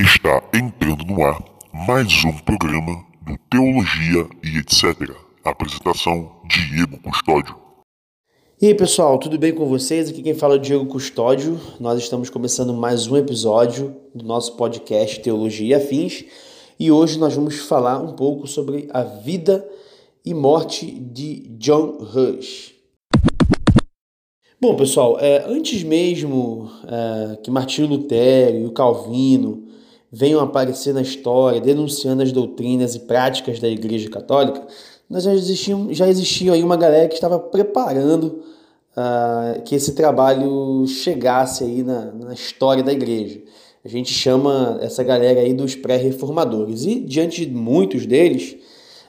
[0.00, 1.42] Está entrando no ar
[1.72, 5.12] mais um programa do Teologia e etc.
[5.44, 7.56] Apresentação Diego Custódio.
[8.62, 10.08] E aí pessoal, tudo bem com vocês?
[10.08, 11.60] Aqui quem fala é Diego Custódio.
[11.80, 16.24] Nós estamos começando mais um episódio do nosso podcast Teologia e Afins
[16.78, 19.68] e hoje nós vamos falar um pouco sobre a vida
[20.24, 22.72] e morte de John Hush.
[24.60, 29.66] Bom, pessoal, é, antes mesmo é, que Martinho Lutero e o Calvino
[30.10, 34.66] venham aparecer na história denunciando as doutrinas e práticas da Igreja Católica,
[35.08, 38.42] nós já existiam, já existia aí uma galera que estava preparando
[38.96, 43.40] uh, que esse trabalho chegasse aí na, na história da Igreja.
[43.84, 46.84] A gente chama essa galera aí dos pré-reformadores.
[46.84, 48.56] E diante de muitos deles,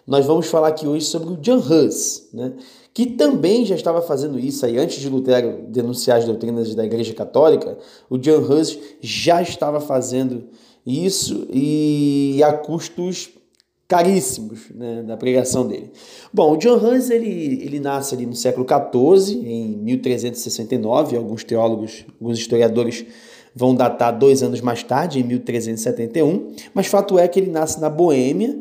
[0.07, 2.53] nós vamos falar aqui hoje sobre o John Hus, né?
[2.93, 7.13] que também já estava fazendo isso aí antes de Lutero denunciar as doutrinas da Igreja
[7.13, 7.77] Católica,
[8.09, 10.45] o John Hus já estava fazendo
[10.89, 13.29] isso e a custos
[13.87, 15.91] caríssimos né, da pregação dele.
[16.31, 22.05] Bom, o John Hus ele, ele nasce ali no século XIV, em 1369, alguns teólogos,
[22.19, 23.03] alguns historiadores
[23.55, 27.89] vão datar dois anos mais tarde, em 1371, mas fato é que ele nasce na
[27.89, 28.59] Boêmia,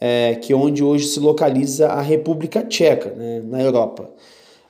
[0.00, 4.08] é, que é onde hoje se localiza a República Tcheca, né, na Europa.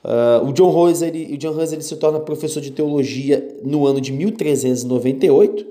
[0.03, 3.87] Uh, o John Hus, ele, o John Hus ele se torna professor de teologia no
[3.87, 5.67] ano de 1398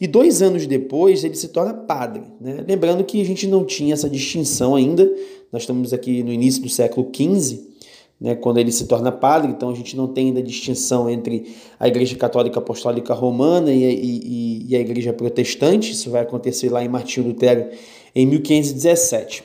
[0.00, 2.22] e dois anos depois ele se torna padre.
[2.40, 2.64] Né?
[2.66, 5.10] Lembrando que a gente não tinha essa distinção ainda,
[5.52, 7.74] nós estamos aqui no início do século XV,
[8.20, 11.88] né, quando ele se torna padre, então a gente não tem ainda distinção entre a
[11.88, 16.88] Igreja Católica Apostólica Romana e, e, e a Igreja Protestante, isso vai acontecer lá em
[16.88, 17.68] Martinho Lutero
[18.14, 19.44] em 1517.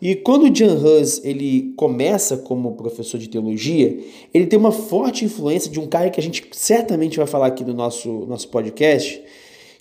[0.00, 3.98] E quando Jan Hus ele começa como professor de teologia,
[4.32, 7.64] ele tem uma forte influência de um cara que a gente certamente vai falar aqui
[7.64, 9.22] no nosso, nosso podcast,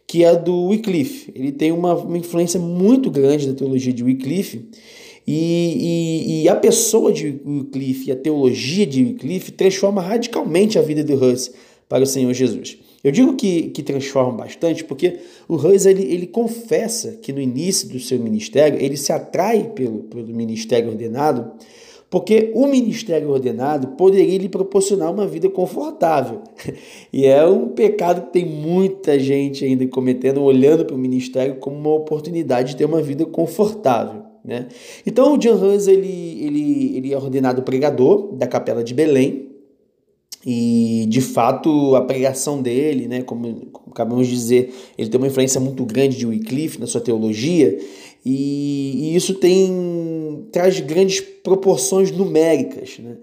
[0.07, 1.31] que é do Wycliffe.
[1.35, 4.69] Ele tem uma, uma influência muito grande da teologia de Wycliffe,
[5.27, 10.83] e, e, e, a pessoa de Wycliffe e a teologia de Wycliffe transforma radicalmente a
[10.83, 11.51] vida do Hus
[11.89, 12.77] para o Senhor Jesus.
[13.03, 17.89] Eu digo que, que transforma bastante porque o Hus ele, ele confessa que no início
[17.89, 21.53] do seu ministério ele se atrai pelo, pelo ministério ordenado
[22.09, 26.41] porque o ministério ordenado poderia lhe proporcionar uma vida confortável.
[27.11, 31.77] E é um pecado que tem muita gente ainda cometendo, olhando para o ministério como
[31.77, 34.23] uma oportunidade de ter uma vida confortável.
[34.43, 34.67] Né?
[35.07, 36.07] Então o John Hans ele,
[36.41, 39.49] ele, ele é ordenado pregador da capela de Belém
[40.45, 45.27] e de fato a pregação dele, né, como, como acabamos de dizer, ele tem uma
[45.27, 47.79] influência muito grande de Wycliffe na sua teologia
[48.23, 49.71] e, e isso tem
[50.51, 53.17] traz grandes proporções numéricas, né?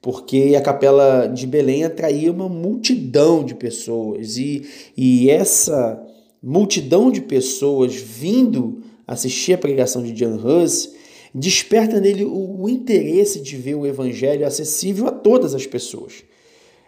[0.00, 4.62] porque a capela de Belém atraía uma multidão de pessoas e,
[4.96, 6.02] e essa
[6.42, 10.92] multidão de pessoas vindo assistir a pregação de John Hus,
[11.34, 16.24] desperta nele o, o interesse de ver o evangelho acessível a todas as pessoas.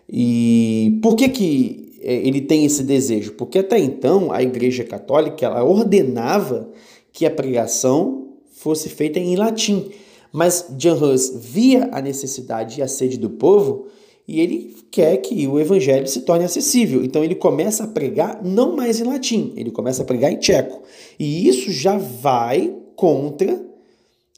[0.09, 3.33] E por que, que é, ele tem esse desejo?
[3.33, 6.71] Porque até então a Igreja Católica ela ordenava
[7.13, 8.30] que a pregação
[8.61, 9.91] fosse feita em latim.
[10.31, 13.87] Mas John Hus via a necessidade e a sede do povo
[14.29, 17.03] e ele quer que o evangelho se torne acessível.
[17.03, 20.83] Então ele começa a pregar não mais em latim, ele começa a pregar em tcheco.
[21.19, 23.61] E isso já vai contra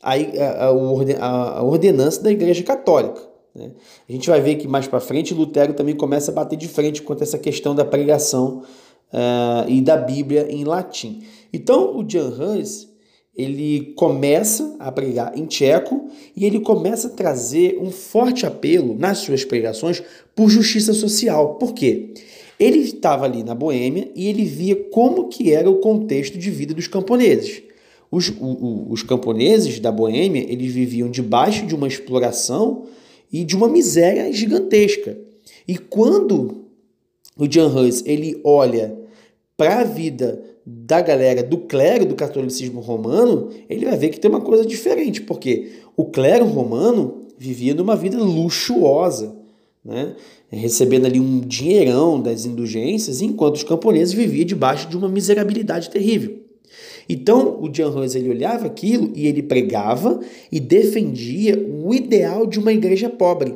[0.03, 3.21] a, a, a ordenança da Igreja Católica.
[3.55, 3.72] Né?
[4.09, 7.03] A gente vai ver que mais para frente Lutero também começa a bater de frente
[7.03, 8.62] contra essa questão da pregação
[9.12, 11.22] uh, e da Bíblia em latim.
[11.53, 12.91] Então o Jan Hans
[13.34, 19.19] ele começa a pregar em tcheco e ele começa a trazer um forte apelo nas
[19.19, 20.03] suas pregações
[20.34, 21.54] por justiça social.
[21.54, 22.12] Por quê?
[22.60, 26.75] Ele estava ali na Boêmia e ele via como que era o contexto de vida
[26.75, 27.62] dos camponeses.
[28.10, 32.84] Os, o, os camponeses da Boêmia eles viviam debaixo de uma exploração
[33.32, 35.16] e de uma miséria gigantesca.
[35.66, 36.66] E quando
[37.38, 38.94] o Jan Hus ele olha
[39.56, 44.31] para a vida da galera do clero do catolicismo romano, ele vai ver que tem
[44.31, 49.35] uma coisa diferente, porque o clero romano vivia numa vida luxuosa,
[49.85, 50.14] né?
[50.49, 56.38] recebendo ali um dinheirão das indulgências, enquanto os camponeses viviam debaixo de uma miserabilidade terrível.
[57.08, 60.20] Então, o John Hus ele olhava aquilo e ele pregava
[60.50, 63.55] e defendia o ideal de uma igreja pobre.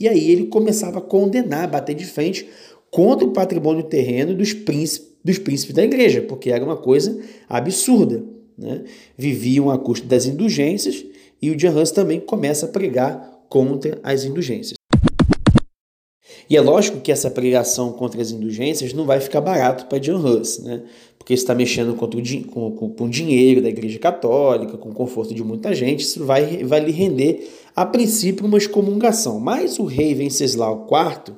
[0.00, 2.48] E aí ele começava a condenar, bater de frente
[2.90, 8.24] contra o patrimônio terreno dos príncipes dos príncipes da igreja, porque era uma coisa absurda.
[8.56, 8.84] Né?
[9.16, 11.04] Viviam a custo das indulgências
[11.40, 14.78] e o John Hus também começa a pregar contra as indulgências.
[16.48, 20.16] E é lógico que essa pregação contra as indulgências não vai ficar barato para John
[20.16, 20.82] Hus, né?
[21.18, 25.74] porque está mexendo com, com, com dinheiro da Igreja Católica, com o conforto de muita
[25.74, 29.38] gente, isso vai, vai lhe render, a princípio, uma excomungação.
[29.38, 31.36] Mas o rei Venceslau IV,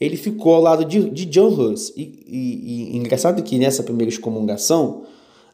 [0.00, 1.92] ele ficou ao lado de, de John Hus.
[1.96, 5.04] E, e, e engraçado que nessa primeira excomungação,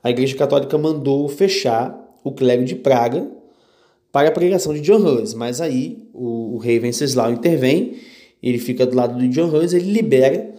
[0.02, 3.30] a Igreja Católica mandou fechar o clero de Praga
[4.12, 5.34] para a pregação de John Hus.
[5.34, 7.96] Mas aí o, o rei Venceslau intervém,
[8.42, 10.54] ele fica do lado de John Hus, ele libera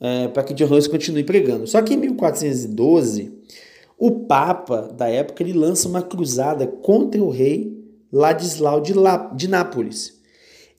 [0.00, 1.66] é, para que John Hus continue pregando.
[1.66, 3.32] Só que em 1412,
[3.98, 7.74] o Papa da época ele lança uma cruzada contra o rei
[8.12, 10.20] Ladislau de, La, de Nápoles.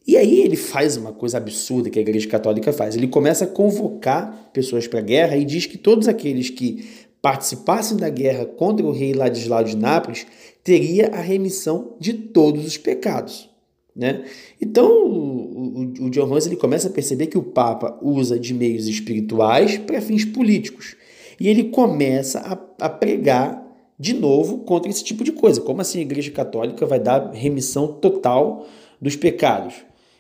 [0.08, 2.96] E aí ele faz uma coisa absurda que a Igreja Católica faz.
[2.96, 6.88] Ele começa a convocar pessoas para a guerra e diz que todos aqueles que
[7.22, 10.28] participassem da guerra contra o rei Ladislau de Nápoles
[10.64, 13.50] teria a remissão de todos os pecados.
[13.96, 14.26] Né?
[14.62, 18.54] Então, o, o, o John Rose ele começa a perceber que o Papa usa de
[18.54, 20.96] meios espirituais para fins políticos.
[21.40, 23.66] E ele começa a, a pregar
[23.98, 25.62] de novo contra esse tipo de coisa.
[25.62, 28.68] Como assim a Igreja Católica vai dar remissão total
[29.02, 29.76] dos pecados?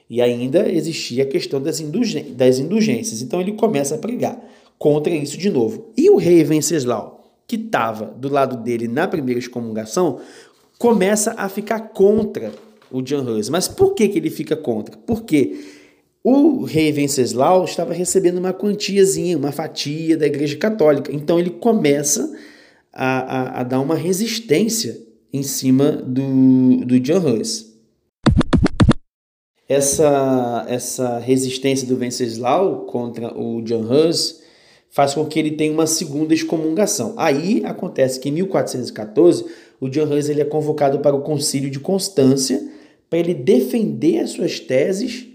[0.09, 3.21] E ainda existia a questão das, indulgências.
[3.21, 4.39] Então ele começa a pregar
[4.77, 5.91] contra isso de novo.
[5.97, 10.19] E o rei Venceslau, que estava do lado dele na primeira excomungação,
[10.77, 12.51] começa a ficar contra
[12.91, 13.49] o John Hus.
[13.49, 14.95] Mas por que, que ele fica contra?
[15.05, 15.59] Porque
[16.23, 21.11] o rei Venceslau estava recebendo uma quantiazinha, uma fatia da Igreja Católica.
[21.13, 22.31] Então ele começa
[22.91, 24.99] a, a, a dar uma resistência
[25.31, 27.74] em cima do, do John Hus.
[29.67, 34.41] Essa, essa resistência do Venceslau contra o John Hus
[34.89, 37.13] faz com que ele tenha uma segunda excomungação.
[37.17, 39.45] Aí acontece que em 1414
[39.81, 42.65] o John Hus ele é convocado para o concílio de Constância
[43.09, 45.27] para ele defender as suas teses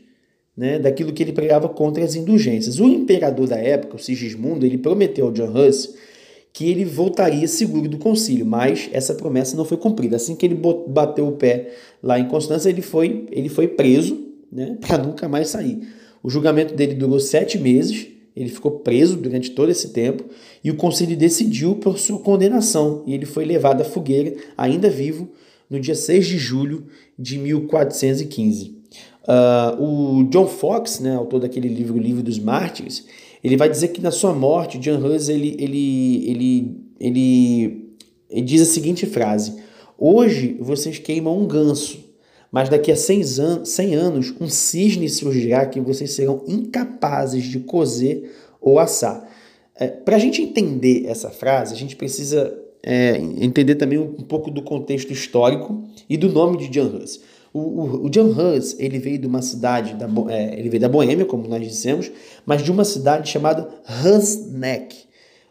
[0.56, 2.78] né, daquilo que ele pregava contra as indulgências.
[2.78, 5.94] O imperador da época, o Sigismundo, ele prometeu ao John Hus
[6.52, 10.16] que ele voltaria seguro do concílio, mas essa promessa não foi cumprida.
[10.16, 14.18] Assim que ele bateu o pé lá em Constância, ele foi, ele foi preso
[14.50, 15.80] né, para nunca mais sair.
[16.22, 20.24] O julgamento dele durou sete meses, ele ficou preso durante todo esse tempo
[20.62, 25.28] e o concílio decidiu por sua condenação e ele foi levado à fogueira, ainda vivo,
[25.68, 26.86] no dia 6 de julho
[27.18, 28.64] de 1415.
[28.66, 28.74] Uh,
[29.28, 33.06] ah, o John Fox, né, autor daquele livro, o Livro dos Mártires,
[33.42, 37.94] ele vai dizer que na sua morte, John Hus ele, ele, ele, ele,
[38.28, 39.56] ele diz a seguinte frase:
[39.98, 41.98] Hoje vocês queimam um ganso,
[42.52, 47.60] mas daqui a 100 anos, 100 anos um cisne surgirá que vocês serão incapazes de
[47.60, 49.28] cozer ou assar.
[49.74, 54.24] É, Para a gente entender essa frase, a gente precisa é, entender também um, um,
[54.24, 57.20] pouco do contexto histórico e do nome de John Hus.
[57.52, 60.88] O, o, o John Hus ele veio de uma cidade, da, é, ele veio da
[60.88, 62.10] Boêmia, como nós dissemos,
[62.46, 63.68] mas de uma cidade chamada
[64.04, 64.96] Husneck.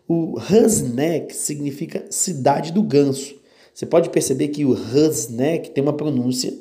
[0.08, 3.36] O Husneck significa cidade do ganso.
[3.74, 6.54] Você pode perceber que o Husneck tem uma pronúncia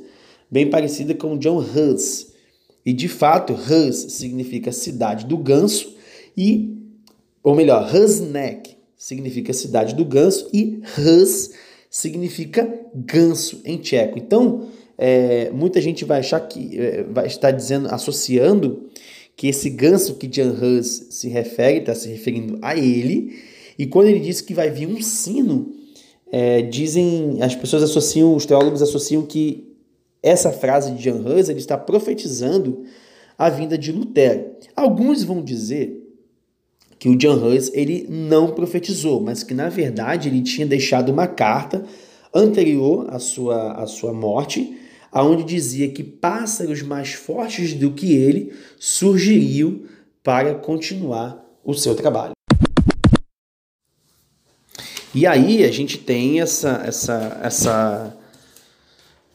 [0.51, 2.29] bem parecida com o John Hus.
[2.85, 5.97] E de fato, Hus significa cidade do ganso
[6.37, 6.77] e,
[7.43, 11.51] ou melhor, Husneck significa cidade do ganso e Hus
[11.91, 14.19] significa ganso em tcheco.
[14.19, 18.89] Então, é, muita gente vai achar que é, vai estar dizendo, associando
[19.37, 23.39] que esse ganso que Jan Hus se refere, está se referindo a ele,
[23.79, 25.73] e quando ele diz que vai vir um sino,
[26.33, 29.69] é, dizem, as pessoas associam, os teólogos associam que
[30.21, 32.83] essa frase de Jan Hus ele está profetizando
[33.39, 34.51] a vinda de Lutero.
[34.75, 36.05] Alguns vão dizer
[36.99, 41.29] que o John Hus ele não profetizou, mas que na verdade ele tinha deixado uma
[41.29, 41.85] carta
[42.35, 44.77] anterior à sua, à sua morte,
[45.11, 49.81] aonde dizia que pássaros mais fortes do que ele surgiriam
[50.23, 52.33] para continuar o seu trabalho.
[55.15, 58.17] E aí a gente tem essa essa essa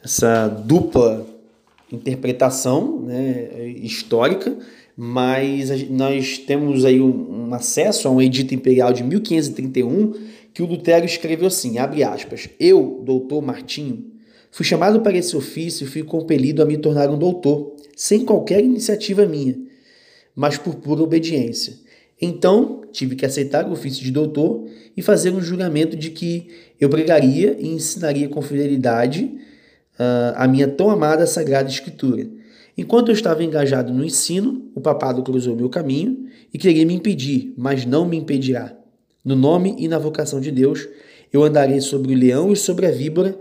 [0.04, 1.26] essa dupla
[1.92, 4.56] interpretação né, histórica
[4.96, 10.14] mas nós temos aí um, um, acesso a um edito imperial de 1531
[10.54, 14.13] que o Lutero escreveu assim, abre aspas, eu, doutor Martinho,
[14.54, 18.64] fui chamado para esse ofício e fui compelido a me tornar um doutor, sem qualquer
[18.64, 19.58] iniciativa minha,
[20.34, 21.74] mas por pura obediência.
[22.22, 26.48] Então, tive que aceitar o ofício de doutor e fazer um juramento de que
[26.80, 29.24] eu pregaria e ensinaria com fidelidade
[29.96, 32.30] uh, a minha tão amada Sagrada Escritura,
[32.78, 37.54] Enquanto eu estava engajado no ensino, o papado cruzou meu caminho e queria me impedir,
[37.56, 38.76] mas não me impedirá.
[39.24, 40.88] No nome e na vocação de Deus,
[41.32, 43.40] eu andarei sobre o leão e sobre a víbora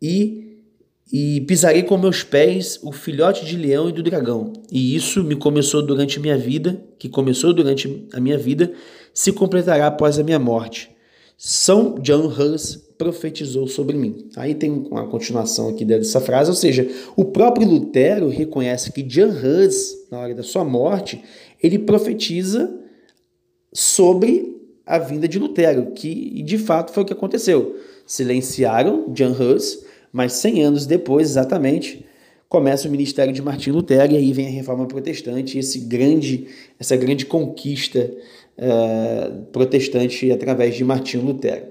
[0.00, 0.45] e,
[1.12, 4.52] e pisarei com meus pés o filhote de leão e do dragão.
[4.70, 8.72] E isso me começou durante minha vida, que começou durante a minha vida,
[9.14, 10.90] se completará após a minha morte.
[11.38, 14.28] São John Hus profetizou sobre mim.
[14.36, 19.28] Aí tem uma continuação aqui dessa frase, ou seja, o próprio Lutero reconhece que John
[19.28, 21.22] Hus, na hora da sua morte,
[21.62, 22.74] ele profetiza
[23.72, 27.76] sobre a vinda de Lutero, que de fato foi o que aconteceu.
[28.06, 29.84] Silenciaram John Hus,
[30.16, 32.02] mas 100 anos depois, exatamente,
[32.48, 36.46] começa o ministério de Martim Lutero e aí vem a Reforma Protestante, esse grande,
[36.80, 38.10] essa grande conquista
[38.56, 41.66] uh, protestante através de Martim Lutero.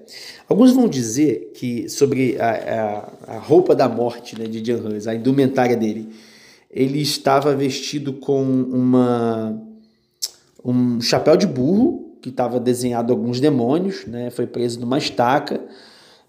[0.48, 5.08] Alguns vão dizer que sobre a, a, a roupa da morte né, de Jan Hus,
[5.08, 6.08] a indumentária dele,
[6.70, 9.60] ele estava vestido com uma
[10.64, 15.60] um chapéu de burro que estava desenhado alguns demônios, né, foi preso numa estaca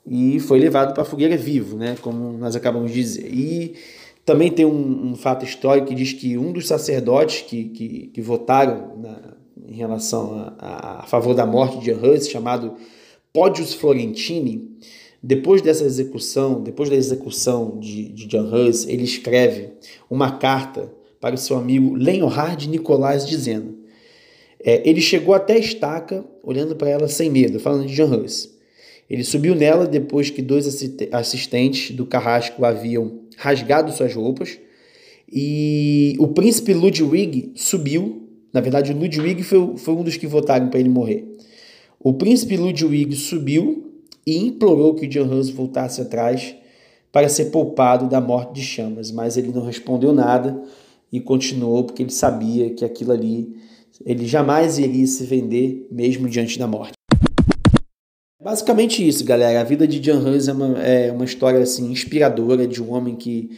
[0.07, 3.29] e foi levado para a fogueira vivo, né, como nós acabamos de dizer.
[3.33, 3.75] E
[4.25, 8.21] também tem um, um fato histórico que diz que um dos sacerdotes que, que, que
[8.21, 9.37] votaram na,
[9.69, 12.75] em relação a, a, favor da morte de Hus, chamado
[13.33, 14.71] Podius Florentini,
[15.23, 19.73] depois dessa execução, depois da execução de, de John Hus, ele escreve
[20.09, 23.77] uma carta para o seu amigo Leonhard Nicolás dizendo:
[24.61, 28.56] é, ele chegou até a estaca, olhando para ela sem medo, falando de John Hus.
[29.09, 30.67] Ele subiu nela depois que dois
[31.13, 34.59] assistentes do carrasco haviam rasgado suas roupas.
[35.31, 38.29] E o príncipe Ludwig subiu.
[38.53, 41.25] Na verdade, Ludwig foi, foi um dos que votaram para ele morrer.
[42.01, 43.93] O príncipe Ludwig subiu
[44.27, 46.55] e implorou que John Hus voltasse atrás
[47.13, 50.61] para ser poupado da morte de chamas, mas ele não respondeu nada
[51.13, 53.57] e continuou porque ele sabia que aquilo ali
[54.05, 56.93] ele jamais iria se vender mesmo diante da morte.
[58.47, 59.61] Basicamente isso, galera.
[59.61, 63.17] A vida de John Hus é uma, é uma história assim, inspiradora de um homem
[63.17, 63.51] que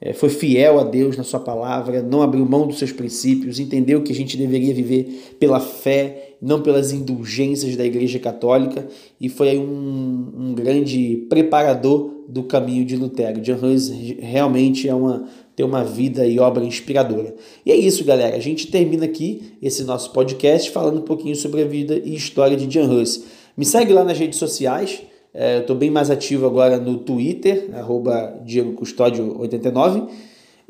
[0.00, 4.02] é, foi fiel a Deus na sua palavra, não abriu mão dos seus princípios, entendeu
[4.02, 8.88] que a gente deveria viver pela fé, não pelas indulgências da Igreja Católica,
[9.20, 13.42] e foi um, um grande preparador do caminho de Lutero.
[13.42, 17.34] John Hus realmente é uma, tem uma vida e obra inspiradora.
[17.66, 18.36] E é isso, galera.
[18.36, 22.56] A gente termina aqui esse nosso podcast falando um pouquinho sobre a vida e história
[22.56, 23.22] de John Hus.
[23.56, 25.02] Me segue lá nas redes sociais.
[25.32, 30.08] É, eu estou bem mais ativo agora no Twitter, arroba Diego Custódio 89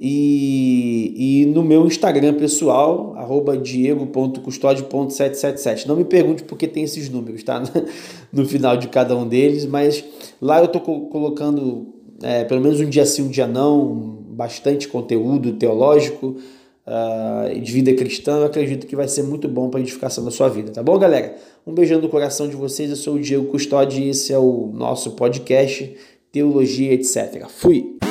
[0.03, 5.85] e, e no meu Instagram pessoal, arroba diego.custódio.777.
[5.87, 7.63] Não me pergunte por que tem esses números, tá?
[8.33, 10.03] No final de cada um deles, mas
[10.41, 11.89] lá eu estou colocando
[12.23, 16.37] é, pelo menos um dia sim, um dia não, bastante conteúdo teológico,
[16.87, 20.31] uh, de vida cristã, eu acredito que vai ser muito bom para a edificação da
[20.31, 21.37] sua vida, tá bom, galera?
[21.67, 24.71] Um beijão no coração de vocês, eu sou o Diego Custódio e esse é o
[24.73, 25.97] nosso podcast
[26.33, 27.47] Teologia, etc.
[27.49, 28.10] Fui!